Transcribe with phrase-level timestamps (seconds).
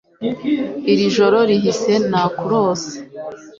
[0.91, 2.93] Iri joro rihise nakurose